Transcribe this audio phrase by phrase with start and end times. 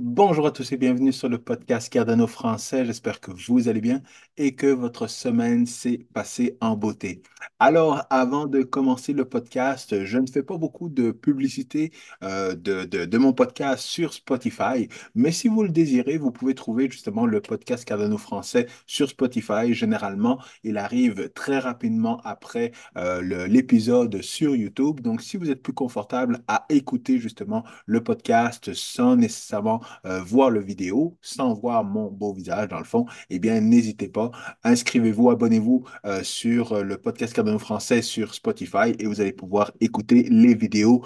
[0.00, 2.84] Bonjour à tous et bienvenue sur le podcast Cardano français.
[2.84, 4.02] J'espère que vous allez bien
[4.36, 7.22] et que votre semaine s'est passée en beauté.
[7.60, 11.92] Alors, avant de commencer le podcast, je ne fais pas beaucoup de publicité
[12.24, 17.24] euh, de, mon podcast sur Spotify, mais si vous le désirez, vous pouvez trouver justement
[17.24, 19.72] le podcast Cardano français sur Spotify.
[19.74, 25.00] Généralement, il arrive très rapidement après euh, l'épisode sur YouTube.
[25.00, 30.50] Donc, si vous êtes plus confortable à écouter justement le podcast sans nécessairement euh, voir
[30.50, 34.30] le vidéo sans voir mon beau visage dans le fond, eh bien, n'hésitez pas,
[34.62, 39.72] inscrivez-vous, abonnez-vous euh, sur euh, le podcast Cardano français sur Spotify et vous allez pouvoir
[39.80, 41.04] écouter les vidéos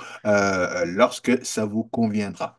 [0.85, 2.58] lorsque ça vous conviendra.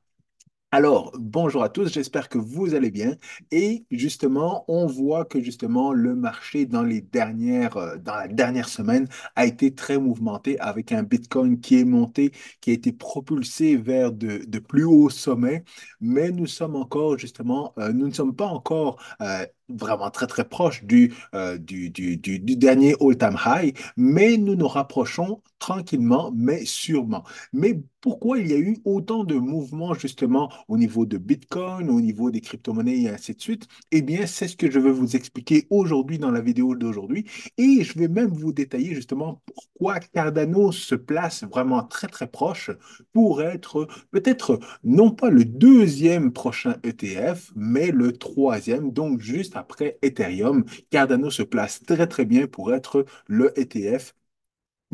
[0.72, 3.16] Alors, bonjour à tous, j'espère que vous allez bien.
[3.50, 8.70] Et justement, on voit que justement le marché dans les dernières, euh, dans la dernière
[8.70, 13.78] semaine a été très mouvementé avec un Bitcoin qui est monté, qui a été propulsé
[13.78, 15.64] vers de, de plus hauts sommets.
[16.02, 20.48] Mais nous sommes encore justement, euh, nous ne sommes pas encore euh, vraiment très très
[20.48, 26.32] proches du, euh, du, du, du, du dernier all-time high, mais nous nous rapprochons tranquillement,
[26.36, 27.24] mais sûrement.
[27.54, 32.00] Mais pourquoi il y a eu autant de mouvements justement au niveau de Bitcoin, au
[32.00, 33.68] niveau des crypto-monnaies et ainsi de suite?
[33.92, 37.26] Eh bien, c'est ce que je vais vous expliquer aujourd'hui dans la vidéo d'aujourd'hui.
[37.58, 42.72] Et je vais même vous détailler justement pourquoi Cardano se place vraiment très très proche
[43.14, 50.00] pour être peut-être non pas le deuxième prochain ETF, mais le troisième, donc juste après
[50.02, 50.66] Ethereum.
[50.90, 54.14] Cardano se place très très bien pour être le ETF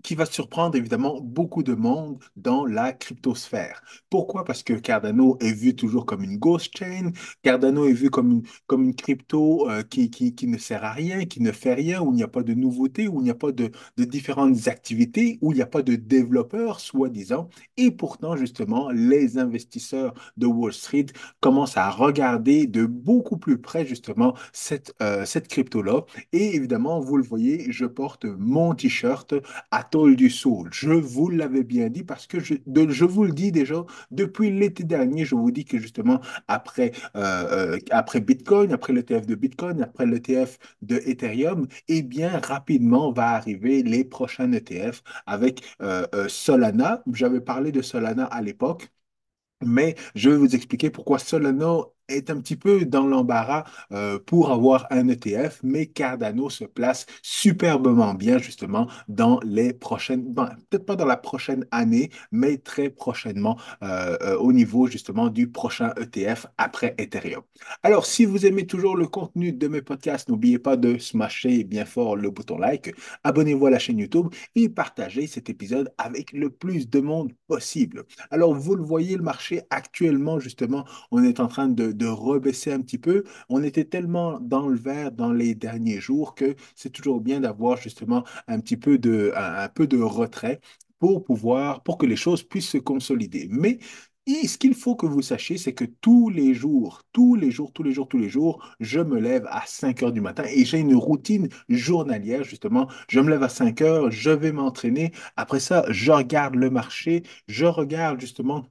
[0.04, 3.82] qui va surprendre évidemment beaucoup de monde dans la cryptosphère.
[4.10, 4.44] Pourquoi?
[4.44, 7.12] Parce que Cardano est vu toujours comme une ghost chain,
[7.44, 10.92] Cardano est vu comme une, comme une crypto euh, qui, qui, qui ne sert à
[10.92, 13.30] rien, qui ne fait rien, où il n'y a pas de nouveautés, où il n'y
[13.30, 17.50] a pas de, de différentes activités, où il n'y a pas de développeurs, soi-disant.
[17.78, 21.08] Et pourtant, justement, les investisseurs de Wall Street
[21.40, 26.06] commencent à regarder de beaucoup plus près, justement, cette, euh, cette crypto-là.
[26.34, 29.34] Et évidemment, vous le voyez, je porte mon t-shirt
[29.86, 30.70] Atoll du Soul.
[30.72, 32.56] Je vous l'avais bien dit parce que je,
[32.90, 37.76] je vous le dis déjà, depuis l'été dernier, je vous dis que justement, après, euh,
[37.76, 43.30] euh, après Bitcoin, après l'ETF de Bitcoin, après l'ETF de Ethereum, eh bien, rapidement va
[43.32, 47.04] arriver les prochains ETF avec euh, Solana.
[47.14, 48.90] J'avais parlé de Solana à l'époque.
[49.66, 54.52] Mais je vais vous expliquer pourquoi Solana est un petit peu dans l'embarras euh, pour
[54.52, 60.86] avoir un ETF, mais Cardano se place superbement bien justement dans les prochaines, bon, peut-être
[60.86, 65.94] pas dans la prochaine année, mais très prochainement euh, euh, au niveau justement du prochain
[66.00, 67.42] ETF après Ethereum.
[67.84, 71.86] Alors, si vous aimez toujours le contenu de mes podcasts, n'oubliez pas de smasher bien
[71.86, 76.50] fort le bouton like, abonnez-vous à la chaîne YouTube et partagez cet épisode avec le
[76.50, 78.04] plus de monde possible.
[78.32, 82.72] Alors, vous le voyez, le marché actuellement, justement, on est en train de, de rebaisser
[82.72, 83.24] un petit peu.
[83.50, 87.78] On était tellement dans le vert dans les derniers jours que c'est toujours bien d'avoir
[87.78, 89.32] justement un petit peu de,
[90.04, 90.60] retrait
[91.00, 93.48] pour pouvoir, pour que les choses puissent se consolider.
[93.52, 93.80] Mais
[94.28, 97.72] et ce qu'il faut que vous sachiez, c'est que tous les jours, tous les jours,
[97.72, 100.66] tous les jours, tous les jours, je me lève à 5 heures du matin et
[100.66, 102.88] j'ai une routine journalière, justement.
[103.08, 105.12] Je me lève à 5 heures, je vais m'entraîner.
[105.36, 108.66] Après ça, je regarde le marché, je regarde justement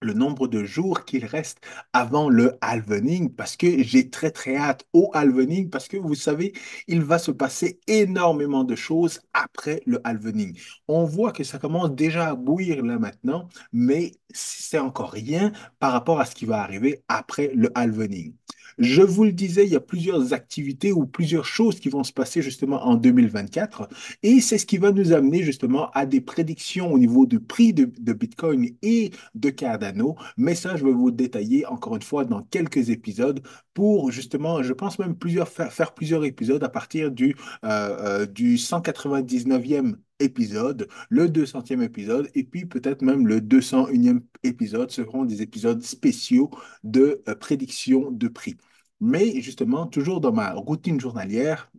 [0.00, 1.60] le nombre de jours qu'il reste
[1.92, 6.52] avant le halvening parce que j'ai très très hâte au halvening parce que vous savez,
[6.86, 10.58] il va se passer énormément de choses après le halvening.
[10.88, 15.92] On voit que ça commence déjà à bouillir là maintenant, mais c'est encore rien par
[15.92, 18.34] rapport à ce qui va arriver après le halvening.
[18.80, 22.14] Je vous le disais, il y a plusieurs activités ou plusieurs choses qui vont se
[22.14, 23.90] passer justement en 2024
[24.22, 27.74] et c'est ce qui va nous amener justement à des prédictions au niveau du prix
[27.74, 30.16] de, Bitcoin et de Cardano.
[30.38, 33.42] Mais ça, je vais vous le détailler encore une fois dans quelques épisodes
[33.74, 38.26] pour justement, je pense même plusieurs, faire, faire plusieurs épisodes à partir du, euh, euh,
[38.26, 45.42] du 199e épisode, le 200e épisode et puis peut-être même le 201e épisode seront des
[45.42, 46.50] épisodes spéciaux
[46.82, 48.56] de euh, prédiction de prix.
[49.00, 51.70] Mais justement, toujours dans ma routine journalière,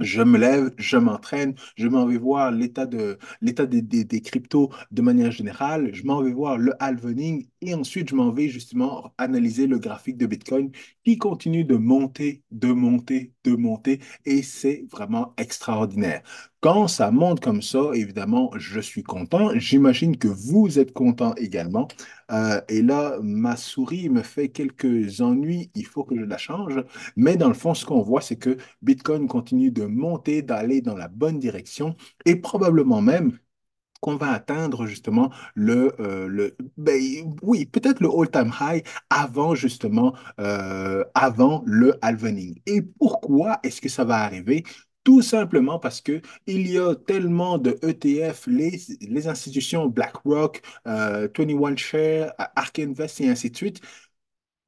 [0.00, 4.20] je me lève, je m'entraîne, je m'en vais voir l'état de, l'état des, des, des
[4.20, 8.48] cryptos de manière générale, je m'en vais voir le halvening et ensuite je m'en vais
[8.48, 10.70] justement analyser le graphique de Bitcoin
[11.04, 16.22] qui continue de monter, de monter, de monter et c'est vraiment extraordinaire.
[16.60, 19.50] Quand ça monte comme ça, évidemment, je suis content.
[19.54, 21.86] J'imagine que vous êtes content également.
[22.32, 25.70] Euh, et là, ma souris me fait quelques ennuis.
[25.76, 26.82] Il faut que je la change.
[27.14, 30.96] Mais dans le fond, ce qu'on voit, c'est que Bitcoin continue de monter, d'aller dans
[30.96, 31.94] la bonne direction
[32.24, 33.38] et probablement même
[34.00, 37.00] qu'on va atteindre justement le, euh, le ben,
[37.42, 42.60] oui, peut-être le all-time high avant justement, euh, avant le halvening.
[42.66, 44.64] Et pourquoi est-ce que ça va arriver?
[45.04, 51.28] Tout simplement parce que il y a tellement de ETF, les, les institutions BlackRock, euh,
[51.38, 53.80] 21 Share, Ark Invest et ainsi de suite,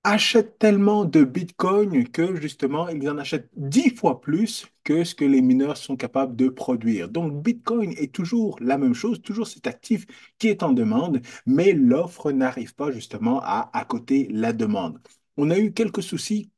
[0.08, 5.24] achètent tellement de Bitcoin que justement, ils en achètent dix fois plus que ce que
[5.24, 7.10] les mineurs sont capables de produire.
[7.10, 10.06] Donc, Bitcoin est toujours la même chose, toujours cet actif
[10.38, 14.98] qui est en demande, mais l'offre n'arrive pas justement à accoter la demande.
[15.36, 16.50] On a eu quelques soucis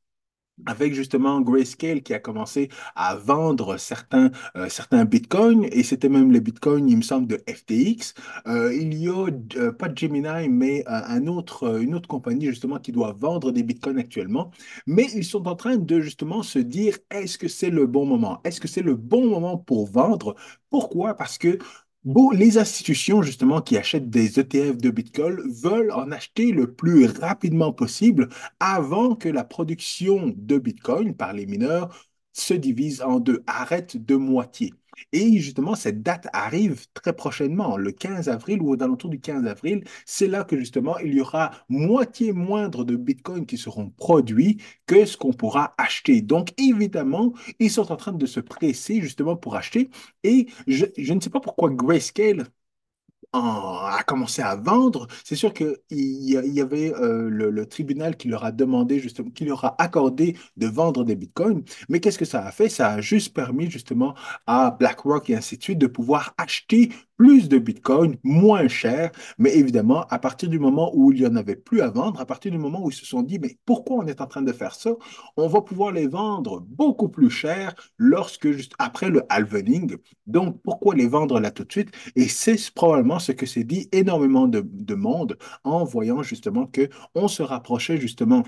[0.65, 6.31] avec justement Grayscale qui a commencé à vendre certains, euh, certains bitcoins, et c'était même
[6.31, 8.13] les bitcoins, il me semble, de FTX.
[8.47, 9.27] Euh, il y a,
[9.57, 13.97] euh, pas Gemini, mais un autre, une autre compagnie justement qui doit vendre des bitcoins
[13.99, 14.51] actuellement.
[14.87, 18.39] Mais ils sont en train de justement se dire, est-ce que c'est le bon moment?
[18.43, 20.35] Est-ce que c'est le bon moment pour vendre?
[20.69, 21.15] Pourquoi?
[21.15, 21.57] Parce que
[22.05, 27.73] Les institutions justement qui achètent des ETF de Bitcoin veulent en acheter le plus rapidement
[27.73, 33.97] possible avant que la production de Bitcoin par les mineurs se divise en deux, arrête
[34.03, 34.73] de moitié.
[35.11, 39.45] Et justement, cette date arrive très prochainement, le 15 avril ou aux alentours du 15
[39.45, 39.83] avril.
[40.05, 45.05] C'est là que justement, il y aura moitié moindre de Bitcoin qui seront produits que
[45.05, 46.21] ce qu'on pourra acheter.
[46.21, 49.89] Donc, évidemment, ils sont en train de se presser justement pour acheter.
[50.23, 52.45] Et je, je ne sais pas pourquoi Grayscale
[53.33, 58.43] a commencé à vendre, c'est sûr qu'il y, avait euh, le, le tribunal qui leur
[58.43, 61.63] a demandé justement, qui leur a accordé de vendre des bitcoins.
[61.89, 62.67] Mais qu'est-ce que ça a fait?
[62.69, 64.15] Ça a juste permis justement
[64.47, 66.91] à BlackRock et ainsi de suite de pouvoir acheter
[67.21, 69.11] plus de bitcoins moins cher.
[69.37, 72.25] Mais évidemment, à partir du moment où il n'y en avait plus à vendre, à
[72.25, 74.51] partir du moment où ils se sont dit, mais pourquoi on est en train de
[74.51, 74.89] faire ça?
[75.37, 79.97] On va pouvoir les vendre beaucoup plus cher lorsque, juste après le halvening.
[80.25, 81.91] Donc, pourquoi les vendre là tout de suite?
[82.15, 86.89] Et c'est probablement ce que s'est dit énormément de, de monde en voyant justement que
[87.13, 88.41] on se rapprochait justement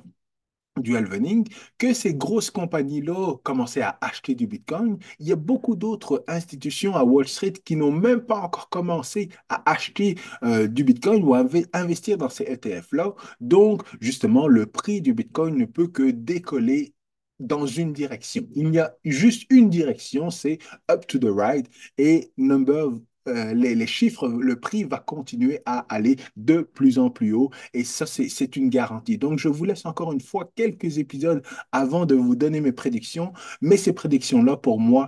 [0.79, 1.47] du halvening,
[1.77, 4.97] que ces grosses compagnies-là commençaient à acheter du Bitcoin.
[5.19, 9.29] Il y a beaucoup d'autres institutions à Wall Street qui n'ont même pas encore commencé
[9.49, 13.13] à acheter euh, du Bitcoin ou à investir dans ces ETF-là.
[13.39, 16.93] Donc, justement, le prix du Bitcoin ne peut que décoller
[17.39, 18.47] dans une direction.
[18.55, 20.59] Il y a juste une direction, c'est
[20.89, 21.67] up to the right
[21.97, 22.91] et number
[23.27, 27.51] euh, les, les, chiffres, le prix va continuer à aller de plus en plus haut
[27.73, 29.17] et ça, c'est une garantie.
[29.17, 33.33] Donc, je vous laisse encore une fois quelques épisodes avant de vous donner mes prédictions,
[33.61, 35.07] mais ces prédictions-là, pour moi,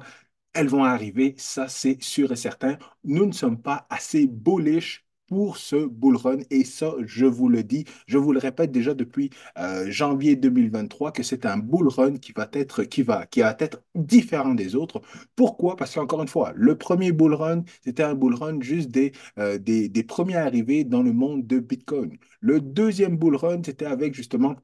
[0.54, 2.78] elles vont arriver, ça c'est sûr et certain.
[3.04, 6.40] Nous ne sommes pas assez bullish pour ce bull run.
[6.50, 11.12] Et ça, je vous le dis, je vous le répète déjà depuis euh, janvier 2023
[11.12, 14.76] que c'est un bull run qui va être, qui va, qui va être différent des
[14.76, 15.02] autres.
[15.36, 15.76] Pourquoi?
[15.76, 19.60] Parce qu'encore une fois, le premier bull run, c'était un bull run juste des, euh,
[20.08, 22.18] premiers arrivés dans le monde de Bitcoin.
[22.40, 24.56] Le deuxième bull run, c'était avec justement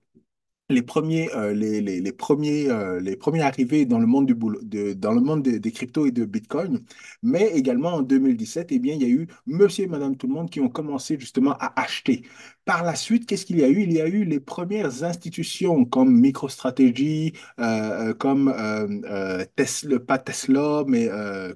[0.72, 4.34] les premiers, euh, les, les, les, premiers, euh, les premiers arrivés dans le monde, du
[4.36, 6.80] de, dans le monde des, des cryptos et de Bitcoin,
[7.24, 10.34] mais également en 2017, eh bien, il y a eu monsieur et madame tout le
[10.34, 12.24] monde qui ont commencé justement à acheter.
[12.66, 13.82] Par la suite, qu'est-ce qu'il y a eu?
[13.82, 20.20] Il y a eu les premières institutions comme MicroStrategy, euh, euh comme euh, Tesla, pas
[20.20, 21.10] Tesla, mais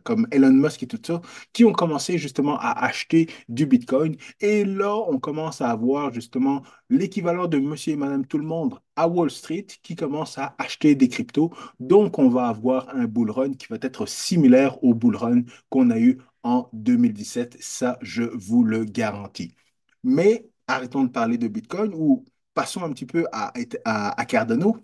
[0.03, 1.21] comme Elon Musk et tout ça,
[1.53, 4.15] qui ont commencé justement à acheter du Bitcoin.
[4.39, 8.79] Et là, on commence à avoir justement l'équivalent de monsieur et madame tout le monde
[8.95, 11.51] à Wall Street qui commence à acheter des cryptos.
[11.79, 15.89] Donc, on va avoir un bull run qui va être similaire au bull run qu'on
[15.89, 17.57] a eu en 2017.
[17.59, 19.55] Ça, je vous le garantis.
[20.03, 24.77] Mais arrêtons de parler de Bitcoin ou passons un petit peu à, Cardano.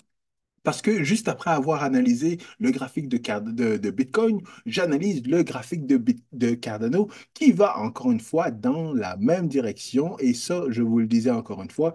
[0.64, 7.10] Parce que juste après avoir analysé le graphique de, Bitcoin, j'analyse le graphique de Cardano
[7.34, 10.20] qui va encore une fois dans la même direction.
[10.20, 11.94] Et ça, je vous le disais encore une fois,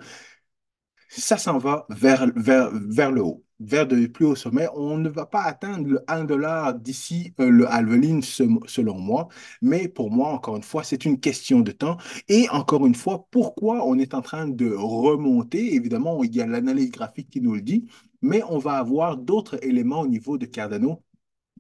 [1.08, 4.68] ça s'en va vers, vers, vers le haut, vers de plus hauts sommets.
[4.74, 9.28] On ne va pas atteindre le 1 dollar d'ici euh, le halvening selon moi,
[9.62, 11.96] mais pour moi, encore une fois, c'est une question de temps.
[12.28, 15.74] Et encore une fois, pourquoi on est en train de remonter?
[15.74, 17.86] Évidemment, il y a l'analyse graphique qui nous le dit,
[18.22, 21.02] mais on va avoir d'autres éléments au niveau de Cardano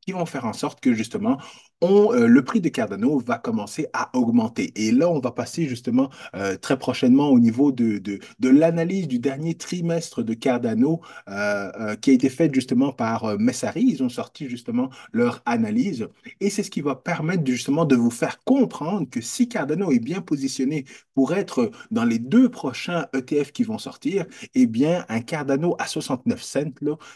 [0.06, 1.38] qui vont faire en sorte que justement,
[1.82, 4.72] on, euh, le prix de Cardano va commencer à augmenter.
[4.76, 9.18] Et là, on va passer justement euh, très prochainement au niveau de, de, l'analyse du
[9.18, 13.82] dernier trimestre de Cardano euh, qui a été faite justement par Messari.
[13.82, 16.08] Ils ont sorti justement leur analyse.
[16.40, 19.98] Et c'est ce qui va permettre justement de vous faire comprendre que si Cardano est
[19.98, 25.20] bien positionné pour être dans les deux prochains ETF qui vont sortir, eh bien, un
[25.20, 26.56] Cardano à 69 cents,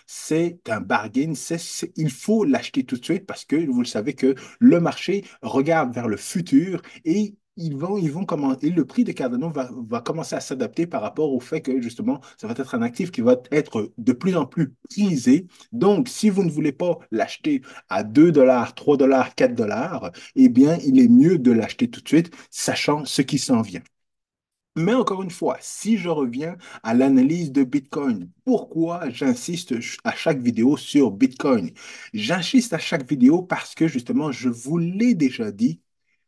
[0.06, 1.32] c'est un bargain.
[1.34, 1.60] c'est
[1.96, 5.94] il faut l'acheter tout de suite parce que vous le savez que le marché regarde
[5.94, 11.02] vers le futur et ils le prix de Cardano va, va commencer à s'adapter par
[11.02, 14.36] rapport au fait que justement, ça va être un actif qui va être de plus
[14.36, 15.46] en plus prisé.
[15.72, 20.48] Donc, si vous ne voulez pas l'acheter à 2 dollars, 3 dollars, 4 dollars, eh
[20.48, 23.82] bien, il est mieux de l'acheter tout de suite, sachant ce qui s'en vient.
[24.76, 29.74] Mais encore une fois, si je reviens à l'analyse de Bitcoin, pourquoi j'insiste
[30.04, 31.72] à chaque vidéo sur Bitcoin?
[32.14, 35.80] J'insiste à chaque vidéo parce que justement, je vous l'ai déjà dit,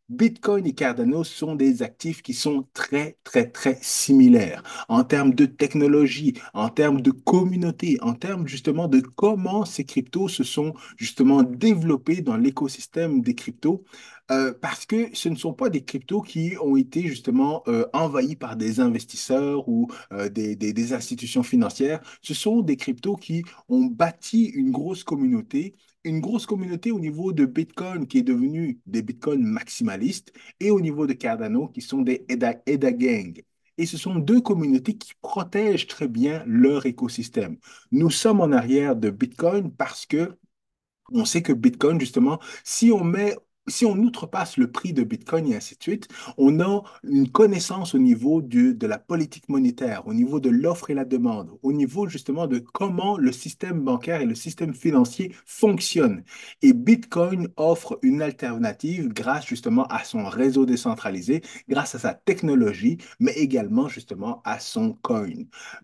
[0.08, 5.46] Bitcoin et Cardano sont des actifs qui sont très, très, très similaires en termes de
[5.46, 11.42] technologie, en termes de communauté, en termes justement de comment ces cryptos se sont justement
[11.44, 13.84] développés dans l'écosystème des cryptos.
[14.32, 18.36] Euh, parce que ce ne sont pas des cryptos qui ont été justement euh, envahis
[18.36, 22.00] par des investisseurs ou euh, des, institutions financières.
[22.22, 25.74] Ce sont des cryptos qui ont bâti une grosse communauté
[26.04, 30.80] une grosse communauté au niveau de Bitcoin qui est devenu des Bitcoin maximalistes et au
[30.80, 33.42] niveau de Cardano qui sont des EDA, EDA Gang.
[33.78, 37.56] Et ce sont deux communautés qui protègent très bien leur écosystème.
[37.92, 40.36] Nous sommes en arrière de Bitcoin parce que
[41.12, 43.36] on sait que Bitcoin, justement, si on met
[43.69, 47.95] si on outrepasse le prix de Bitcoin et ainsi de suite, on a une connaissance
[47.95, 51.73] au niveau du, de la politique monétaire, au niveau de l'offre et la demande, au
[51.73, 56.25] niveau justement de comment le système bancaire et le système financier fonctionnent.
[56.62, 62.99] Et Bitcoin offre une alternative grâce justement à son réseau décentralisé, grâce à sa technologie,
[63.21, 65.28] mais également justement à son coin.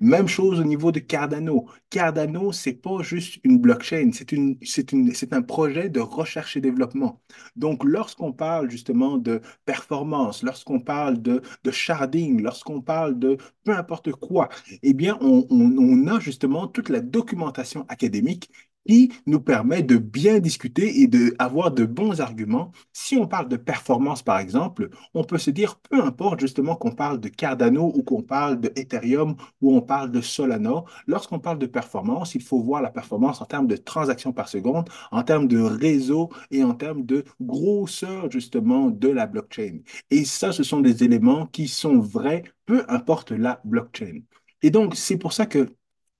[0.00, 1.66] Même chose au niveau de Cardano.
[1.90, 7.20] Cardano, c'est pas juste une blockchain, c'est un projet de recherche et développement.
[7.56, 13.72] Donc, donc, lorsqu'on parle justement de performance, lorsqu'on parle de, sharding, lorsqu'on parle de peu
[13.72, 14.48] importe quoi,
[14.82, 18.50] eh bien, on a justement toute la documentation académique
[18.88, 22.72] qui nous permet de bien discuter et d'avoir de, de bons arguments.
[22.92, 26.92] Si on parle de performance, par exemple, on peut se dire, peu importe justement qu'on
[26.92, 31.58] parle de Cardano ou qu'on parle de Ethereum ou on parle de Solana, lorsqu'on parle
[31.58, 35.48] de performance, il faut voir la performance en termes de transactions par seconde, en termes
[35.48, 39.80] de réseau et en termes de grosseur justement de la blockchain.
[40.10, 44.20] Et ça, ce sont des éléments qui sont vrais, peu importe la blockchain.
[44.62, 45.68] Et donc, c'est pour ça que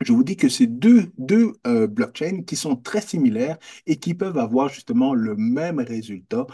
[0.01, 1.13] je vous dis que c'est deux,
[1.67, 6.47] euh, blockchains qui sont très similaires et qui peuvent avoir justement le même résultat.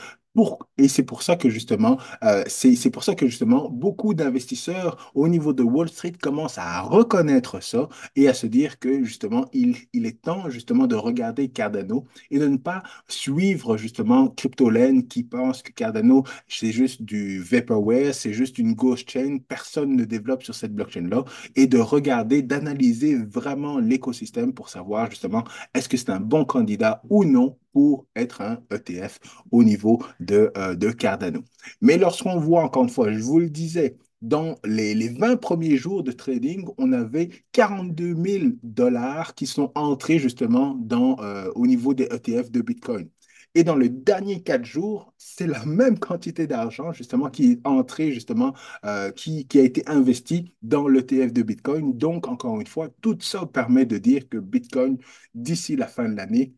[0.79, 5.13] Et c'est pour ça que justement, euh, c'est, c'est pour ça que justement, beaucoup d'investisseurs
[5.15, 9.47] au niveau de Wall Street commencent à reconnaître ça et à se dire que justement,
[9.53, 15.07] il, il est temps justement de regarder Cardano et de ne pas suivre justement CryptoLane
[15.07, 20.05] qui pense que Cardano, c'est juste du vaporware, c'est juste une ghost chain, personne ne
[20.05, 21.25] développe sur cette blockchain-là
[21.55, 27.03] et de regarder, d'analyser vraiment l'écosystème pour savoir justement est-ce que c'est un bon candidat
[27.09, 29.19] ou non pour être un ETF
[29.51, 31.43] au niveau de, euh, de Cardano.
[31.83, 35.77] Mais lorsqu'on voit, encore une fois, je vous le disais, dans les, les 20 premiers
[35.77, 41.67] jours de trading, on avait 42 000 dollars qui sont entrés justement dans, euh, au
[41.67, 43.09] niveau des ETF de Bitcoin.
[43.57, 48.13] Et dans les derniers quatre jours, c'est la même quantité d'argent justement qui est entré
[48.13, 48.55] justement,
[48.85, 51.97] euh, qui, qui a été investi dans l'ETF de Bitcoin.
[51.97, 54.99] Donc, encore une fois, tout ça permet de dire que Bitcoin,
[55.35, 56.55] d'ici la fin de l'année,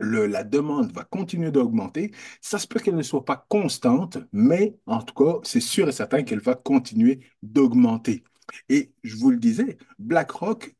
[0.00, 2.12] la demande va continuer d'augmenter.
[2.40, 5.92] Ça se peut qu'elle ne soit pas constante, mais en tout cas, c'est sûr et
[5.92, 8.24] certain qu'elle va continuer d'augmenter.
[8.68, 10.74] Et je vous le disais, BlackRock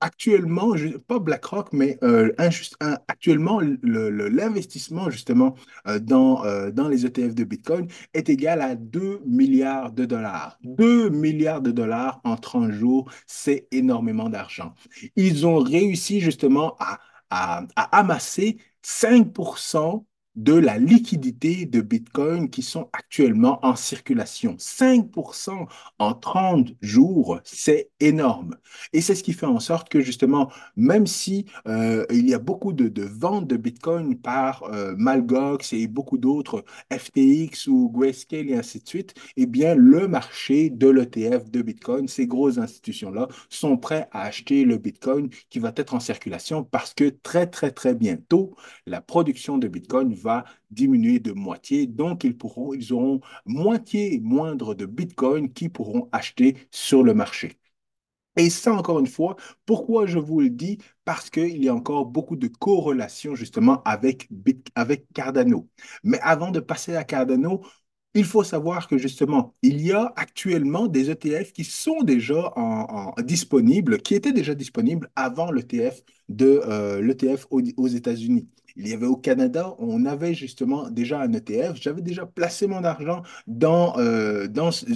[0.00, 0.74] Actuellement,
[1.06, 3.78] pas BlackRock, mais euh, injust- un- actuellement, le-
[4.10, 5.54] le- l'investissement justement
[5.88, 10.58] euh, dans, euh, dans les ETF de Bitcoin est égal à 2 milliards de dollars.
[10.62, 14.74] 2 milliards de dollars en 30 jours, c'est énormément d'argent.
[15.16, 16.98] Ils ont réussi justement à,
[17.30, 20.06] à, à amasser 5%
[20.36, 24.56] de la liquidité de Bitcoin qui sont actuellement en circulation.
[24.58, 25.66] 5%
[25.98, 28.56] en 30 jours, c'est énorme.
[28.92, 32.38] Et c'est ce qui fait en sorte que justement, même si euh, il y a
[32.38, 38.56] beaucoup de, ventes de Bitcoin par euh, Malgox et beaucoup d'autres, FTX ou Grayscale et
[38.56, 43.76] ainsi de suite, eh bien, le marché de l'ETF de Bitcoin, ces grosses institutions-là, sont
[43.76, 47.94] prêts à acheter le Bitcoin qui va être en circulation parce que très, très, très
[47.94, 48.54] bientôt,
[48.86, 50.25] la production de Bitcoin va
[50.70, 51.86] diminuer de moitié.
[51.86, 57.58] Donc, ils pourront, ils auront moitié moindre de Bitcoin qui pourront acheter sur le marché.
[58.36, 60.78] Et ça, encore une fois, pourquoi je vous le dis?
[61.04, 64.28] Parce qu'il y a encore beaucoup de corrélations justement avec,
[64.74, 65.68] avec Cardano.
[66.04, 67.62] Mais avant de passer à Cardano,
[68.14, 72.52] il faut savoir que justement, il y a actuellement des ETF qui sont déjà
[73.22, 77.14] disponibles, qui étaient déjà disponibles avant l'ETF de euh,
[77.76, 78.48] aux États-Unis.
[78.76, 81.76] Il y avait au Canada, on avait justement déjà un ETF.
[81.80, 84.48] J'avais déjà placé mon argent dans, euh,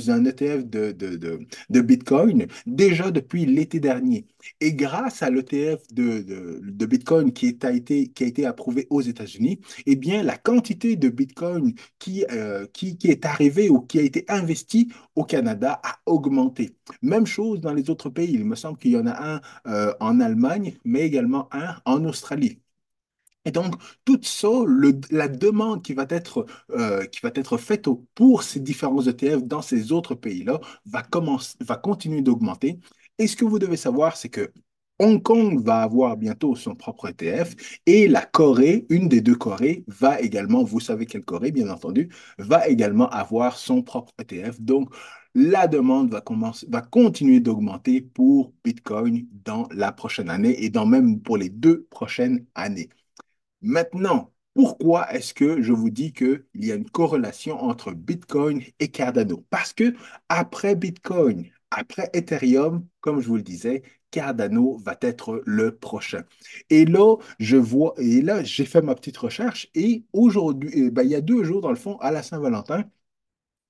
[0.08, 4.26] un ETF de, Bitcoin déjà depuis l'été dernier.
[4.60, 10.36] Et grâce à l'ETF de, Bitcoin qui, a été, approuvé aux États-Unis, eh bien, la
[10.36, 15.80] quantité de Bitcoin qui, euh, qui est arrivée ou qui a été investie au Canada
[15.82, 16.76] a augmenté.
[17.02, 18.32] Même chose dans les autres pays.
[18.34, 22.04] Il me semble qu'il y en a un euh, en Allemagne, mais également un en
[22.04, 22.60] Australie.
[23.46, 27.88] Et donc, tout ça, le- la demande qui va être, euh, qui va être faite
[28.14, 32.78] pour ces différents ETF dans ces autres pays-là va commencer, va continuer d'augmenter.
[33.18, 34.52] Et ce que vous devez savoir, c'est que
[34.98, 37.54] Hong Kong va avoir bientôt son propre ETF
[37.86, 42.10] et la Corée, une des deux Corées, va également, vous savez quelle Corée, bien entendu,
[42.38, 44.60] va également avoir son propre ETF.
[44.60, 44.90] Donc,
[45.34, 50.84] la demande va commencer, va continuer d'augmenter pour Bitcoin dans la prochaine année et dans
[50.86, 52.90] même pour les deux prochaines années.
[53.62, 58.88] Maintenant, pourquoi est-ce que je vous dis qu'il y a une corrélation entre Bitcoin et
[58.90, 59.44] Cardano?
[59.50, 59.94] Parce que
[60.28, 66.24] après Bitcoin, après Ethereum, comme je vous le disais, Cardano va être le prochain.
[66.68, 71.02] Et là, je vois, et là, j'ai fait ma petite recherche et aujourd'hui, eh ben,
[71.04, 72.84] il y a deux jours, dans le fond, à la Saint-Valentin,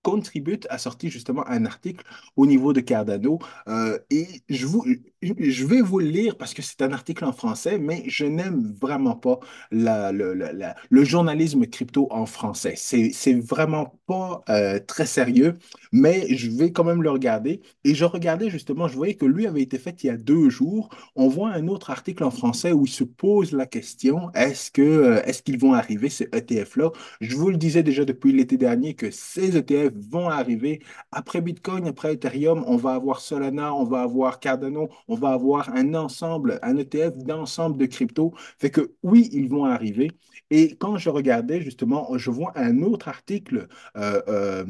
[0.02, 2.04] Contribute a sorti justement un article
[2.36, 4.82] au niveau de Cardano euh, et je, vous,
[5.22, 8.74] je vais vous le lire parce que c'est un article en français, mais je n'aime
[8.80, 9.38] vraiment pas
[9.70, 12.74] le, journalisme crypto en français.
[12.76, 15.58] C'est, c'est vraiment pas euh, très sérieux,
[15.92, 17.60] mais je vais quand même le regarder.
[17.84, 20.48] Et je regardais justement, je voyais que lui avait été fait il y a deux
[20.48, 20.88] jours.
[21.16, 24.82] On voit un autre article en français où il se pose la question, est-ce que,
[24.82, 26.92] euh, est-ce qu'ils vont arriver, ces ETF-là?
[27.20, 30.80] Je vous le disais déjà depuis l'été dernier que ces ETF vont arriver.
[31.12, 35.70] Après Bitcoin, après Ethereum, on va avoir Solana, on va avoir Cardano, on va avoir
[35.74, 38.32] un ensemble, un ETF d'ensemble de crypto.
[38.58, 40.10] Fait que oui, ils vont arriver.
[40.50, 44.64] Et quand je regardais justement, je vois un autre article, euh, euh,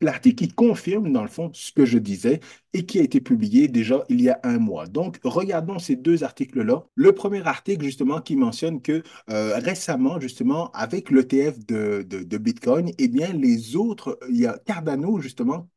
[0.00, 2.40] l'article qui confirme dans le fond ce que je disais
[2.72, 4.86] et qui a été publié déjà il y a un mois.
[4.86, 6.84] Donc, regardons ces deux articles-là.
[6.94, 12.38] Le premier article justement qui mentionne que euh, récemment, justement, avec l'ETF de, de, de
[12.38, 15.68] Bitcoin, eh bien, les autres, il y a Cardano, justement,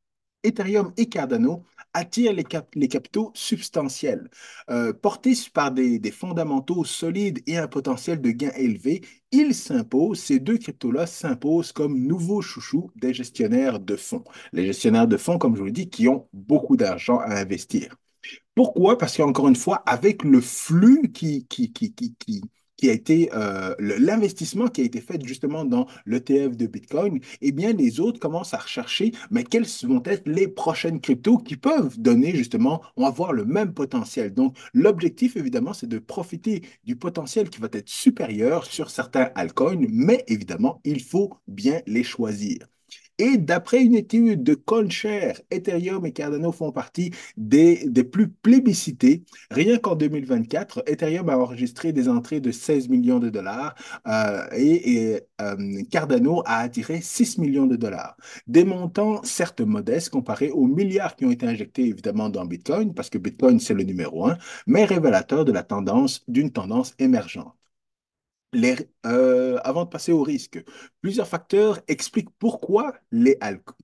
[0.44, 1.64] Ethereum et Cardano
[1.96, 4.30] attirent les, cap- les capitaux substantiels.
[4.70, 10.20] Euh, portés par des, des fondamentaux solides et un potentiel de gain élevé, ils s'imposent,
[10.20, 14.24] ces deux cryptos-là s'imposent comme nouveaux chouchous des gestionnaires de fonds.
[14.54, 17.96] Les gestionnaires de fonds, comme je vous le dis, qui ont beaucoup d'argent à investir.
[18.56, 18.98] Pourquoi?
[18.98, 21.94] Parce qu'encore une fois, avec le flux qui, qui, qui,
[22.78, 27.52] qui a été, euh, l'investissement qui a été fait justement dans l'ETF de Bitcoin, eh
[27.52, 32.00] bien, les autres commencent à rechercher, mais quelles vont être les prochaines cryptos qui peuvent
[32.00, 34.34] donner justement, avoir le même potentiel.
[34.34, 39.88] Donc, l'objectif, évidemment, c'est de profiter du potentiel qui va être supérieur sur certains altcoins,
[39.90, 42.68] mais évidemment, il faut bien les choisir.
[43.18, 49.24] Et d'après une étude de CoinShare, Ethereum et Cardano font partie des, plus plébiscités.
[49.52, 53.76] Rien qu'en 2024, Ethereum a enregistré des entrées de 16 millions de dollars
[54.08, 58.18] euh, et, et, euh, Cardano a attiré 6 millions de dollars.
[58.48, 63.10] Des montants certes modestes comparés aux milliards qui ont été injectés évidemment dans Bitcoin, parce
[63.10, 67.56] que Bitcoin c'est le numéro un, mais révélateur de la tendance, d'une tendance émergente.
[69.06, 70.64] Euh, avant de passer au risque,
[71.02, 73.38] plusieurs facteurs expliquent pourquoi, les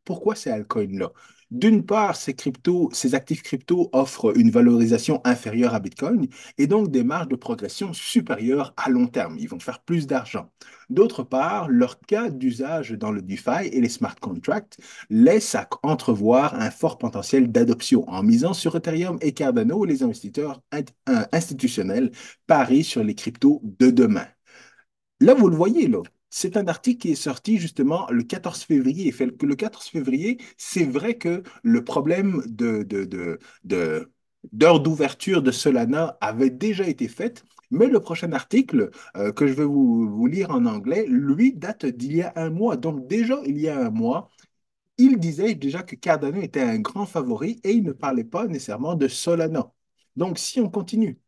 [0.06, 1.12] pourquoi ces altcoins-là.
[1.52, 6.92] D'une part, ces cryptos, ces actifs crypto offrent une valorisation inférieure à Bitcoin et donc
[6.92, 9.38] des marges de progression supérieures à long terme.
[9.38, 10.50] Ils vont faire plus d'argent.
[10.90, 14.78] D'autre part, leur cas d'usage dans le DeFi et les smart contracts
[15.10, 18.10] laisse à entrevoir un fort potentiel d'adoption.
[18.10, 22.12] En misant sur Ethereum et Cardano, les investisseurs euh, institutionnels
[22.48, 24.28] parient sur les cryptos de demain.
[25.22, 26.02] Là, vous le voyez, là.
[26.30, 29.14] C'est un article qui est sorti justement le 14 février.
[29.42, 32.84] Le 14 février, c'est vrai que le problème de,
[33.64, 39.54] d'heure d'ouverture de Solana avait déjà été fait, mais le prochain article euh, que je
[39.54, 42.76] vais vous lire en anglais, lui, date d'il y a un mois.
[42.78, 44.30] Donc déjà, il y a un mois,
[44.98, 48.96] il disait déjà que Cardano était un grand favori et il ne parlait pas nécessairement
[48.96, 49.72] de Solana.
[50.18, 51.21] Donc si on continue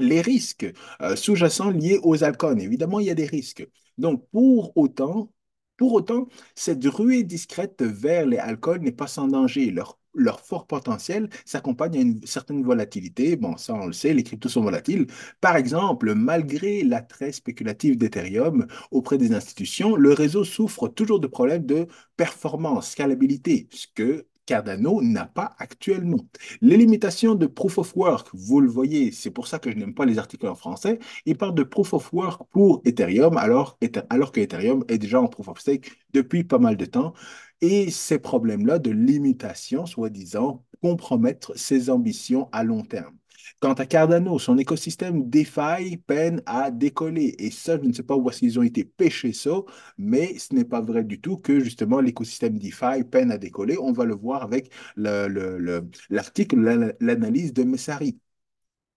[0.00, 0.66] les risques
[1.02, 2.58] euh, sous-jacents liés aux altcoins.
[2.58, 3.66] Évidemment, il y a des risques.
[3.98, 5.32] Donc, pour autant,
[5.76, 9.70] pour autant, cette ruée discrète vers les altcoins n'est pas sans danger.
[9.70, 13.36] Leur, leur fort potentiel s'accompagne à une certaine volatilité.
[13.36, 15.06] Bon, ça, on le sait, les cryptos sont volatiles.
[15.40, 21.66] Par exemple, malgré l'attrait spéculatif d'Ethereum auprès des institutions, le réseau souffre toujours de problèmes
[21.66, 21.86] de
[22.16, 26.26] performance, scalabilité, ce que Cardano n'a pas actuellement.
[26.60, 29.94] Les limitations de Proof of Work, vous le voyez, c'est pour ça que je n'aime
[29.94, 30.98] pas les articles en français.
[31.24, 35.28] Ils parlent de Proof of Work pour Ethereum, alors, alors que Ethereum est déjà en
[35.28, 37.12] Proof of Stake depuis pas mal de temps.
[37.60, 43.19] Et ces problèmes-là de limitation, soi-disant, compromettent ses ambitions à long terme.
[43.58, 47.34] Quant à Cardano, son écosystème DeFi peine à décoller.
[47.38, 49.50] Et ça, je ne sais pas où qu'ils ont été pêchés ça,
[49.98, 53.76] mais ce n'est pas vrai du tout que justement l'écosystème DeFi peine à décoller.
[53.78, 56.56] On va le voir avec l'article,
[57.00, 58.18] l'analyse de Messari.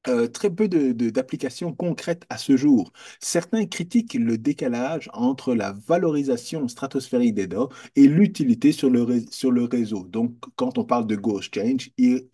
[0.09, 2.91] Euh, très peu d'applications concrètes à ce jour.
[3.21, 10.03] Certains critiquent le décalage entre la valorisation stratosphérique des DOT et l'utilité sur le, réseau.
[10.03, 12.27] Donc, quand on parle de Ghost Change, ils,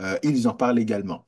[0.00, 1.24] euh, ils en parlent également.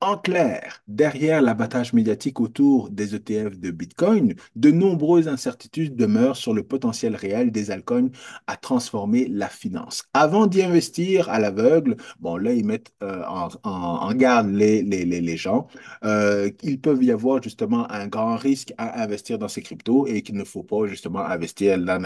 [0.00, 6.52] En clair, derrière l'abattage médiatique autour des ETF de Bitcoin, de nombreuses incertitudes demeurent sur
[6.52, 8.10] le potentiel réel des altcoins
[8.46, 10.02] à transformer la finance.
[10.12, 13.22] Avant d'y investir à l'aveugle, bon là ils mettent euh,
[13.62, 15.68] en, garde les, les, les, gens,
[16.04, 20.20] euh, il peut y avoir justement un grand risque à investir dans ces cryptos et
[20.20, 21.98] qu'il ne faut pas justement investir là,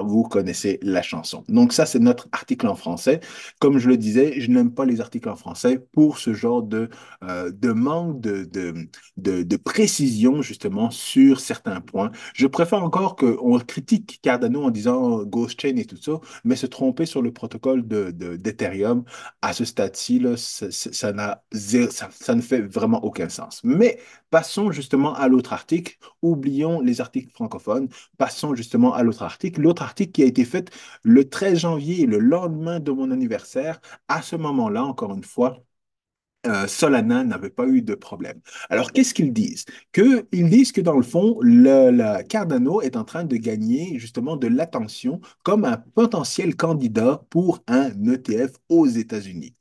[0.00, 1.44] vous connaissez la chanson.
[1.48, 3.20] Donc ça c'est notre article en français.
[3.60, 6.88] Comme je le disais, je n'aime pas les articles en français pour ce genre de...
[7.22, 8.48] Euh, de manque de,
[9.16, 12.10] de, précision justement sur certains points.
[12.34, 16.66] Je préfère encore qu'on critique Cardano en disant Ghost Chain et tout ça, mais se
[16.66, 19.04] tromper sur le protocole d'Ethereum
[19.42, 21.12] à ce stade-ci, ça, ça,
[22.10, 23.60] ça ne fait vraiment aucun sens.
[23.64, 23.98] Mais
[24.30, 25.96] passons justement à l'autre article.
[26.22, 27.88] Oublions les articles francophones.
[28.18, 29.60] Passons justement à l'autre article.
[29.62, 30.70] L'autre article qui a été fait
[31.02, 33.80] le 13 janvier, le lendemain de mon anniversaire.
[34.08, 35.62] À ce moment-là, encore une fois,
[36.46, 38.40] euh, Solana n'avait pas eu de problème.
[38.70, 39.64] Alors, qu'est-ce qu'ils disent?
[39.92, 44.36] Que, ils disent que dans le fond, le, Cardano est en train de gagner justement
[44.36, 49.54] de l'attention comme un potentiel candidat pour un ETF aux États-Unis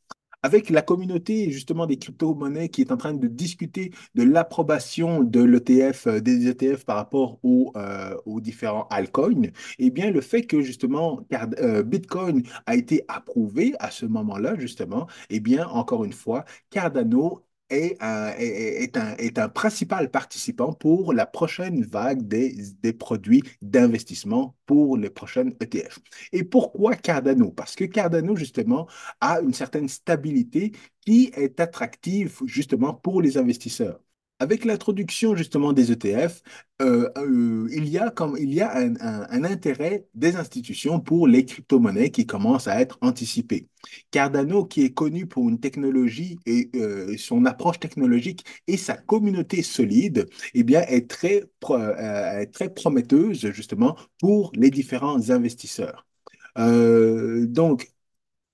[0.44, 5.42] avec la communauté justement des crypto-monnaies qui est en train de discuter de l'approbation de
[5.42, 10.44] l'ETF, euh, des ETF par rapport aux, euh, aux différents altcoins, eh bien, le fait
[10.44, 11.22] que justement
[11.60, 17.44] euh, Bitcoin a été approuvé à ce moment-là, justement, eh bien, encore une fois, Cardano
[17.70, 24.56] est un, est, un, est principal participant pour la prochaine vague des, des produits d'investissement
[24.66, 26.00] pour les prochaines ETF.
[26.32, 27.52] Et pourquoi Cardano?
[27.52, 28.88] Parce que Cardano, justement,
[29.22, 30.72] a une certaine stabilité
[31.02, 34.00] qui est attractive justement pour les investisseurs.
[34.40, 36.42] Avec l'introduction justement des ETF,
[36.82, 41.46] euh, euh, il y a, comme, il y a un, intérêt des institutions pour les
[41.46, 43.70] crypto-monnaies qui commencent à être anticipées.
[44.12, 49.62] Cardano, qui est connu pour une technologie et euh, son approche technologique et sa communauté
[49.62, 51.44] solide, eh bien, est très,
[52.52, 56.06] très prometteuse justement pour les différents investisseurs.
[56.58, 57.94] donc,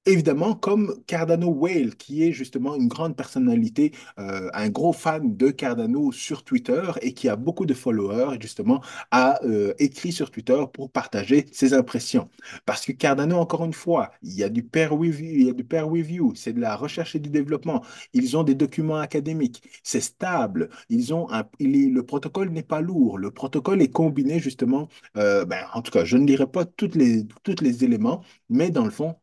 [0.06, 5.50] Évidemment, comme Cardano Whale, qui est justement une grande personnalité, euh, un gros fan de
[5.52, 8.82] Cardano sur Twitter et qui a beaucoup de followers, justement,
[9.12, 12.30] a euh, écrit sur Twitter pour partager ses impressions.
[12.66, 15.54] Parce que Cardano, encore une fois, il y a du peer review, il y a
[15.54, 17.84] du peer review, c'est de la recherche et du développement.
[18.14, 20.70] Ils ont des documents académiques, c'est stable.
[20.90, 23.18] Ils ont un, le protocole n'est pas lourd.
[23.20, 24.88] Le protocole est combiné justement.
[25.18, 28.86] Euh, ben, en tout cas, je ne lirai pas les, toutes les éléments, mais dans
[28.86, 29.16] le fond,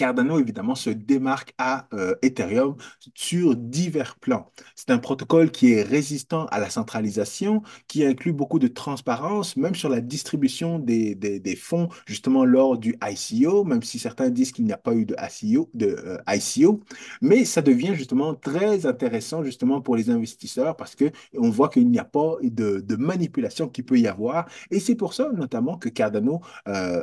[0.00, 2.74] Cardano, évidemment, se démarque à euh, Ethereum
[3.14, 4.50] sur divers plans.
[4.74, 9.74] C'est un protocole qui est résistant à la centralisation, qui inclut beaucoup de transparence, même
[9.74, 14.72] sur la distribution des, fonds, justement lors du ICO, même si certains disent qu'il n'y
[14.72, 16.80] a pas eu de ICO, de, euh, ICO.
[17.20, 21.98] Mais ça devient justement très intéressant, justement, pour les investisseurs, parce qu'on voit qu'il n'y
[21.98, 24.48] a pas de, manipulation qui peut y avoir.
[24.70, 27.02] Et c'est pour ça, notamment, que Cardano, euh,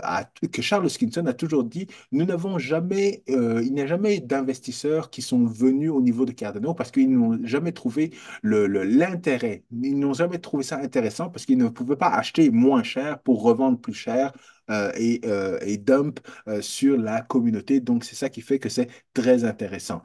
[0.51, 2.86] que Charles Skinson a toujours dit, nous n'avons jamais
[3.29, 7.11] euh, il n'y a jamais d'investisseurs qui sont venus au niveau de Cardano parce qu'ils
[7.11, 8.11] n'ont jamais trouvé
[8.43, 9.63] l'intérêt.
[9.71, 13.41] ils n'ont jamais trouvé ça intéressant parce qu'ils ne pouvaient pas acheter moins cher pour
[13.43, 14.33] revendre plus cher
[14.69, 14.91] euh,
[15.25, 16.19] euh, et, dump
[16.61, 17.79] sur la communauté.
[17.79, 20.01] Donc, c'est ça qui fait que c'est très intéressant.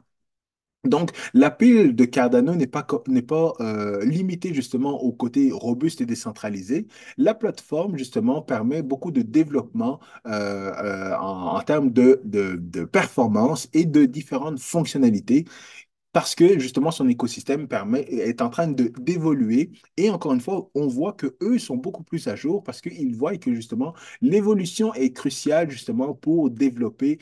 [0.83, 6.05] Donc, la pile de Cardano n'est pas, n'est euh, limitée justement au côté robuste et
[6.05, 6.87] décentralisé.
[7.17, 12.19] La plateforme, justement, permet beaucoup de développement euh, euh, en, termes de,
[12.91, 15.45] performance et de différentes fonctionnalités
[16.11, 17.67] parce que justement son écosystème
[18.07, 19.71] est en train de d'évoluer.
[19.97, 23.15] Et encore une fois, on voit que eux sont beaucoup plus à jour parce qu'ils
[23.15, 27.19] voient que justement l'évolution est cruciale justement pour développer,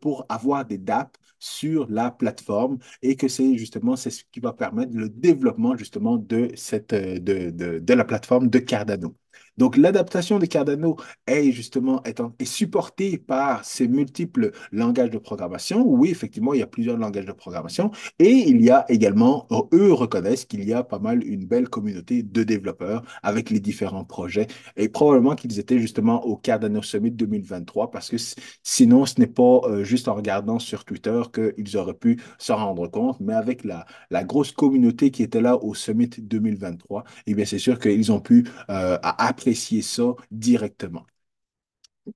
[0.00, 4.52] pour avoir des dApps sur la plateforme et que c'est justement c'est ce qui va
[4.52, 9.16] permettre le développement justement de, cette, de, de, de la plateforme de Cardano.
[9.56, 15.84] Donc, l'adaptation de Cardano est justement étant, est supportée par ces multiples langages de programmation.
[15.86, 17.90] Oui, effectivement, il y a plusieurs langages de programmation.
[18.18, 22.22] Et il y a également, eux reconnaissent qu'il y a pas mal une belle communauté
[22.22, 24.46] de développeurs avec les différents projets.
[24.76, 28.16] Et probablement qu'ils étaient justement au Cardano Summit 2023 parce que
[28.62, 32.86] sinon, ce n'est pas euh, juste en regardant sur Twitter qu'ils auraient pu s'en rendre
[32.88, 37.44] compte, mais avec la, la grosse communauté qui était là au Summit 2023, eh bien,
[37.44, 38.98] c'est sûr qu'ils ont pu euh,
[39.30, 41.06] apprécier ça directement.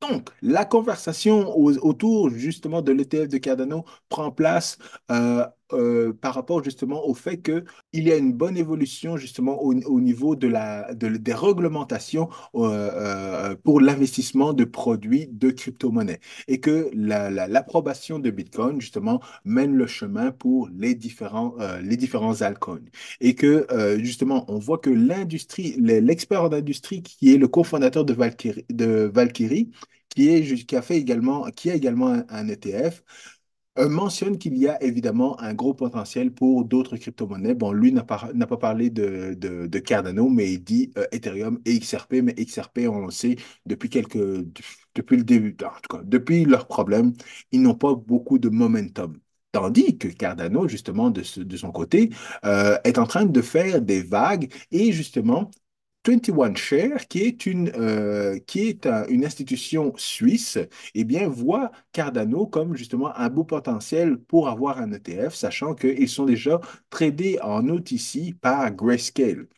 [0.00, 4.78] Donc, la conversation autour justement de l'ETF de Cardano prend place
[5.10, 10.00] euh, euh, par rapport justement au fait qu'il y a une bonne évolution justement au,
[10.00, 16.90] niveau de la, des réglementations euh, euh, pour l'investissement de produits de crypto-monnaies et que
[16.94, 22.80] l'approbation de Bitcoin justement mène le chemin pour les différents, les différents altcoins.
[23.20, 23.66] Et que
[24.00, 29.10] justement on voit que l'industrie, l'expert en industrie qui est le cofondateur de Valkyrie, de
[29.12, 29.70] Valkyrie
[30.14, 33.02] qui, est, qui a fait également, qui a également un ETF,
[33.78, 37.54] euh, mentionne qu'il y a évidemment un gros potentiel pour d'autres crypto-monnaies.
[37.54, 38.18] Bon, lui n'a pas,
[38.60, 42.14] parlé de, Cardano, mais il dit euh, Ethereum et XRP.
[42.22, 47.12] Mais XRP, on le sait, depuis, le début, en tout cas, depuis leur problème,
[47.52, 49.18] ils n'ont pas beaucoup de momentum.
[49.52, 52.10] Tandis que Cardano, justement, de, de son côté,
[52.44, 55.50] euh, est en train de faire des vagues et justement
[56.06, 58.38] 21 Share, qui est une, euh,
[59.08, 60.58] une institution suisse,
[60.94, 66.08] eh bien, voit Cardano comme justement un beau potentiel pour avoir un ETF, sachant qu'ils
[66.08, 69.48] sont déjà tradés en OTC par Grayscale.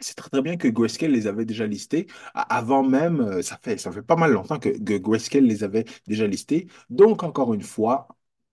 [0.00, 3.78] C'est très, très bien que Grayscale les avait déjà listés avant même, euh, ça fait,
[3.78, 6.66] ça fait pas mal longtemps que, que Grayscale les avait déjà listés.
[6.90, 8.06] Donc, encore une fois,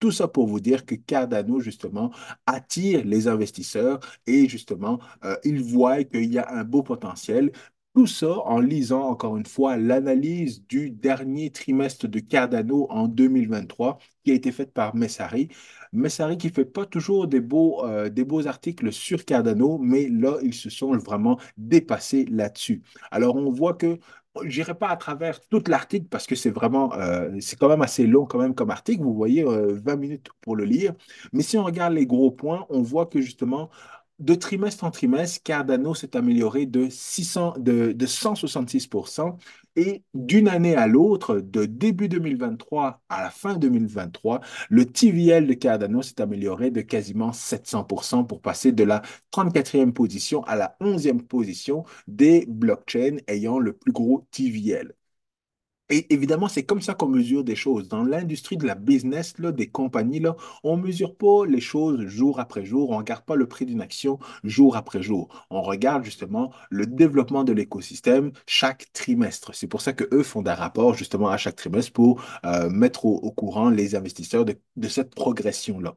[0.04, 2.12] tout ça pour vous dire que Cardano, justement,
[2.46, 7.54] attire les investisseurs et justement, euh, ils voient qu'il y a un beau potentiel.
[7.96, 13.98] Tout ça en lisant encore une fois l'analyse du dernier trimestre de Cardano en 2023
[14.26, 15.48] qui a été faite par Messari.
[15.94, 20.38] Messari qui fait pas toujours des beaux, euh, des beaux articles sur Cardano, mais là,
[20.44, 22.82] ils se sont vraiment dépassés là-dessus.
[23.10, 24.00] Alors, on voit que
[24.46, 28.08] J'irai pas à travers tout l'article parce que c'est vraiment, euh, c'est quand même assez
[28.08, 29.04] long quand même comme article.
[29.04, 30.93] Vous voyez, 20 euh, minutes pour le lire.
[31.34, 33.69] Mais si on regarde les gros points, on voit que justement,
[34.19, 39.38] de trimestre en trimestre, Cardano s'est amélioré de, 600, de, de 166%
[39.76, 45.54] et d'une année à l'autre, de début 2023 à la fin 2023, le TVL de
[45.54, 51.21] Cardano s'est amélioré de quasiment 700% pour passer de la 34e position à la 11e
[51.21, 54.93] position des blockchains ayant le plus gros TVL.
[55.95, 57.88] Et évidemment, c'est comme ça qu'on mesure des choses.
[57.88, 62.08] Dans l'industrie de la business, là, des compagnies, là, on ne mesure pas les choses
[62.08, 62.89] jour après jour.
[62.89, 65.45] On ne regarde pas le prix d'une action jour après jour.
[65.51, 69.51] On regarde justement le développement de l'écosystème chaque trimestre.
[69.53, 73.29] C'est pour ça qu'eux font des rapports justement à chaque trimestre pour euh, mettre au,
[73.29, 75.93] courant les investisseurs de, cette progression-là.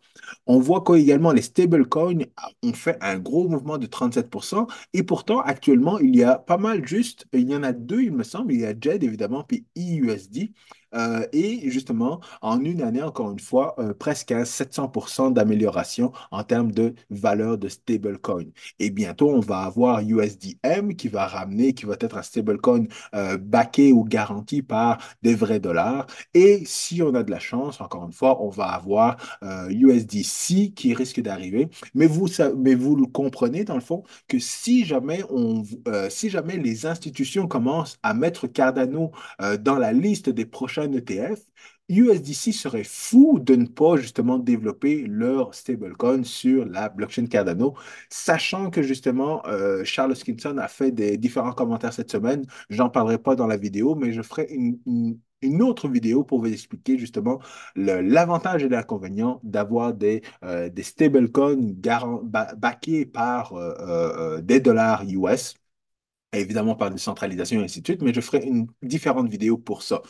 [0.46, 2.26] On voit qu'également les stablecoins
[2.62, 4.66] ont fait un gros mouvement de 37%.
[4.92, 8.12] Et pourtant, actuellement, il y a pas mal juste, il y en a deux, il
[8.12, 8.52] me semble.
[8.52, 10.54] Il y a JED, évidemment, puis USD.
[10.94, 16.44] Euh, et justement, en une année, encore une fois, euh, presque à 700% d'amélioration en
[16.44, 18.44] termes de valeur de stablecoin.
[18.78, 23.36] Et bientôt, on va avoir USDM qui va ramener, qui va être un stablecoin euh,
[23.36, 26.06] backé ou garanti par des vrais dollars.
[26.34, 29.16] Et si on a de la chance, encore une fois, on va avoir
[29.68, 31.68] USDC qui risque d'arriver.
[31.94, 35.62] Mais vous, mais vous le comprenez dans le fond que si jamais, on,
[36.10, 39.10] si jamais les institutions commencent à mettre Cardano
[39.60, 41.44] dans la liste des prochains ETF,
[41.88, 47.74] USDC serait fou de ne pas justement développer leur stablecoin sur la blockchain Cardano,
[48.10, 52.44] sachant que justement euh, Charles Hoskinson a fait des différents commentaires cette semaine.
[52.70, 55.18] J'en parlerai pas dans la vidéo, mais je ferai une,
[55.62, 57.40] autre vidéo pour vous expliquer justement
[57.76, 61.56] l'avantage et l'inconvénient d'avoir des, euh, stablecoins
[62.56, 65.54] backés par euh, des dollars US
[66.32, 70.02] évidemment par décentralisation et ainsi de suite, mais je ferai une différente vidéo pour ça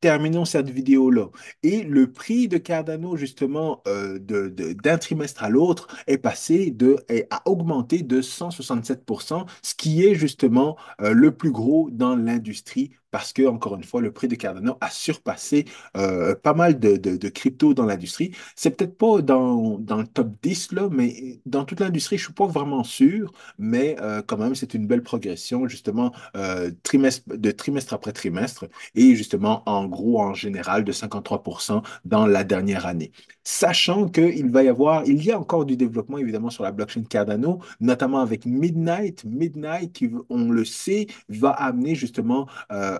[0.00, 1.28] terminons cette vidéo-là.
[1.62, 6.96] Et le prix de Cardano, justement, euh, d'un trimestre à l'autre, est passé de,
[7.30, 13.32] a augmenté de 167%, ce qui est justement euh, le plus gros dans l'industrie parce
[13.32, 15.64] que, encore une fois, le prix de Cardano a surpassé
[15.96, 18.32] euh, pas mal de, de, cryptos dans l'industrie.
[18.54, 22.32] C'est peut-être pas dans, dans le top 10, là, mais dans toute l'industrie, je suis
[22.32, 27.50] pas vraiment sûr, mais euh, quand même, c'est une belle progression, justement, euh, trimestre, de
[27.50, 33.12] trimestre après trimestre, et justement, en gros, en général, de 53% dans la dernière année.
[33.44, 37.04] Sachant qu'il va y avoir, il y a encore du développement, évidemment, sur la blockchain
[37.04, 39.24] Cardano, notamment avec Midnight.
[39.24, 42.48] Midnight, qui, on le sait, va amener justement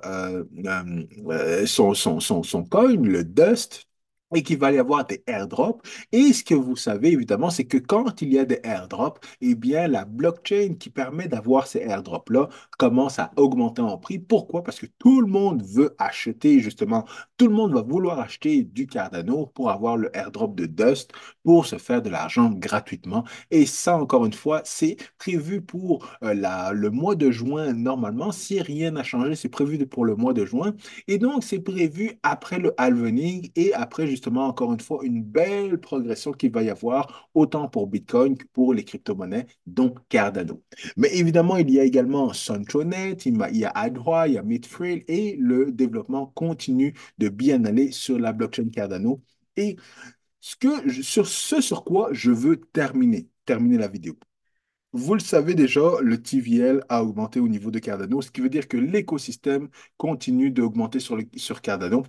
[0.05, 0.45] euh,
[1.31, 3.87] euh, son, son, son, son coin, le Dust,
[4.35, 5.81] et qu'il va y avoir des airdrops.
[6.12, 9.55] Et ce que vous savez, évidemment, c'est que quand il y a des airdrops, eh
[9.55, 14.19] bien, la blockchain qui permet d'avoir ces airdrops-là commence à augmenter en prix.
[14.19, 14.62] Pourquoi?
[14.62, 17.05] Parce que tout le monde veut acheter, justement,
[17.37, 21.12] tout le monde va vouloir acheter du Cardano pour avoir le airdrop de Dust
[21.45, 23.25] pour se faire de l'argent gratuitement.
[23.51, 28.33] Et ça, encore une fois, c'est prévu pour euh, la, le mois de juin normalement.
[28.33, 30.75] Si rien n'a changé, c'est prévu pour le mois de juin.
[31.09, 35.79] Et donc, c'est prévu après le halvening et après, justement, encore une fois, une belle
[35.79, 40.62] progression qu'il va y avoir, autant pour Bitcoin que pour les crypto-monnaies, dont Cardano.
[40.97, 45.05] Mais évidemment, il y a également Centronet, il y a Adroit, il y a Midfield
[45.09, 49.23] et le développement continue de bien aller sur la blockchain Cardano.
[49.57, 49.77] Et
[50.41, 54.17] ce que, sur ce sur quoi je veux terminer, terminer la vidéo.
[54.93, 58.49] Vous le savez déjà, le TVL a augmenté au niveau de Cardano, ce qui veut
[58.49, 62.05] dire que l'écosystème continue d'augmenter sur, sur Cardano.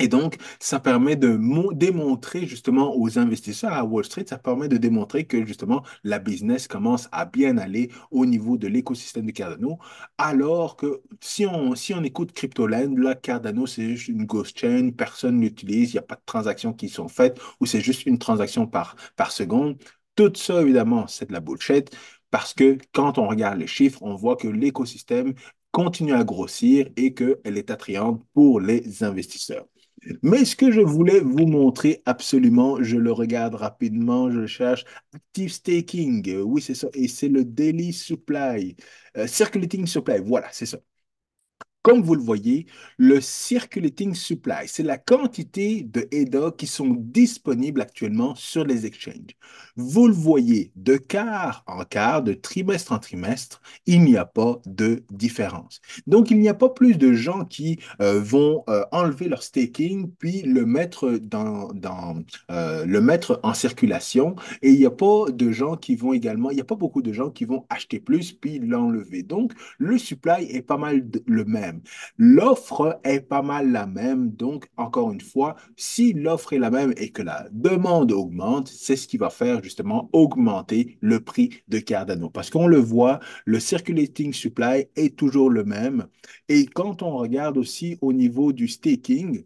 [0.00, 1.38] Et donc, ça permet de
[1.72, 6.66] démontrer justement aux investisseurs à Wall Street, ça permet de démontrer que justement la business
[6.66, 9.78] commence à bien aller au niveau de l'écosystème de Cardano,
[10.18, 14.90] alors que si on, si on écoute CryptoLand, là, Cardano, c'est juste une ghost chain,
[14.90, 18.18] personne n'utilise, il n'y a pas de transactions qui sont faites, ou c'est juste une
[18.18, 19.78] transaction par, par seconde.
[20.16, 21.96] Tout ça, évidemment, c'est de la bullshit,
[22.30, 25.34] parce que quand on regarde les chiffres, on voit que l'écosystème
[25.70, 29.66] continue à grossir et qu'elle est attrayante pour les investisseurs.
[30.22, 35.50] Mais ce que je voulais vous montrer absolument, je le regarde rapidement, je cherche Active
[35.52, 36.36] Staking.
[36.42, 36.88] Oui, c'est ça.
[36.94, 38.76] Et c'est le Daily Supply.
[39.16, 40.18] Euh, circulating Supply.
[40.20, 40.78] Voilà, c'est ça.
[41.84, 42.64] Comme vous le voyez,
[42.96, 49.36] le circulating supply, c'est la quantité de ADA qui sont disponibles actuellement sur les exchanges.
[49.76, 54.62] Vous le voyez, de quart en quart, de trimestre en trimestre, il n'y a pas
[54.64, 55.82] de différence.
[56.06, 60.10] Donc, il n'y a pas plus de gens qui euh, vont euh, enlever leur staking
[60.18, 61.68] puis le mettre, dans
[62.50, 64.36] euh, le mettre en circulation.
[64.62, 67.02] Et il n'y a pas de gens qui vont également, il n'y a pas beaucoup
[67.02, 69.22] de gens qui vont acheter plus puis l'enlever.
[69.22, 71.73] Donc, le supply est pas mal le même.
[72.18, 74.30] L'offre est pas mal la même.
[74.32, 78.96] Donc, encore une fois, si l'offre est la même et que la demande augmente, c'est
[78.96, 82.30] ce qui va faire justement augmenter le prix de Cardano.
[82.30, 86.06] Parce qu'on le voit, le circulating supply est toujours le même.
[86.48, 89.44] Et quand on regarde aussi au niveau du staking,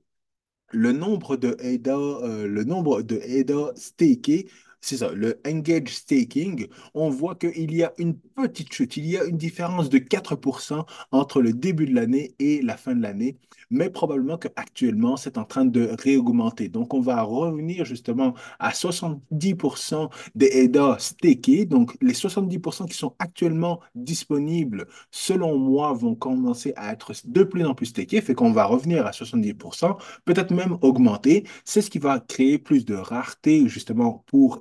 [0.70, 4.48] le nombre de ADA, euh, le nombre de ADA stakés
[4.80, 9.16] c'est ça, le engage staking, on voit qu'il y a une petite chute, il y
[9.16, 13.36] a une différence de 4% entre le début de l'année et la fin de l'année,
[13.70, 16.68] mais probablement qu'actuellement, c'est en train de réaugmenter.
[16.68, 21.66] Donc, on va revenir justement à 70% des ADA stakés.
[21.66, 27.64] Donc, les 70% qui sont actuellement disponibles, selon moi, vont commencer à être de plus
[27.64, 31.44] en plus stakés, fait qu'on va revenir à 70%, peut-être même augmenter.
[31.64, 34.60] C'est ce qui va créer plus de rareté justement pour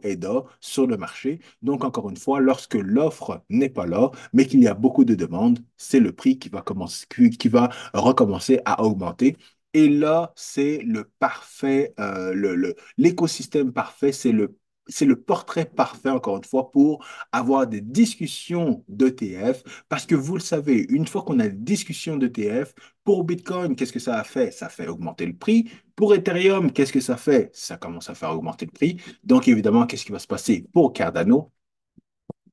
[0.60, 1.40] sur le marché.
[1.62, 5.16] Donc, encore une fois, lorsque l'offre n'est pas là, mais qu'il y a beaucoup de
[5.16, 9.38] demandes, c'est le prix qui va, commencer, qui va recommencer à augmenter.
[9.74, 16.10] Et là, c'est le parfait, euh, le, l'écosystème parfait, c'est le c'est le portrait parfait,
[16.10, 19.64] encore une fois, pour avoir des discussions d'ETF.
[19.90, 22.74] Parce que vous le savez, une fois qu'on a des discussions d'ETF,
[23.04, 24.52] pour Bitcoin, qu'est-ce que ça a fait?
[24.52, 25.70] Ça fait augmenter le prix.
[25.96, 27.50] Pour Ethereum, qu'est-ce que ça fait?
[27.54, 29.02] Ça commence à faire augmenter le prix.
[29.24, 31.52] Donc, évidemment, qu'est-ce qui va se passer pour Cardano?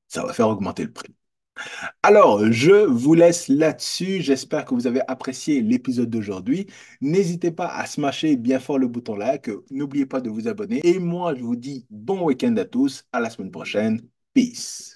[0.07, 1.13] Ça va faire augmenter le prix.
[2.03, 4.21] Alors, je vous laisse là-dessus.
[4.21, 6.67] J'espère que vous avez apprécié l'épisode d'aujourd'hui.
[7.01, 9.49] N'hésitez pas à smasher bien fort le bouton like.
[9.71, 10.81] N'oubliez pas de vous abonner.
[10.83, 13.05] Et moi, je vous dis bon week-end à tous.
[13.11, 14.01] À la semaine prochaine.
[14.33, 14.94] Peace.